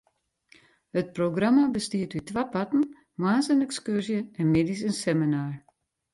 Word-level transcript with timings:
It 1.01 1.09
programma 1.19 1.65
bestiet 1.75 2.15
út 2.19 2.25
twa 2.29 2.43
parten: 2.55 2.81
moarns 3.21 3.47
in 3.53 3.63
ekskurzje 3.67 4.19
en 4.39 4.51
middeis 4.55 4.81
in 4.89 4.95
seminar. 5.03 5.51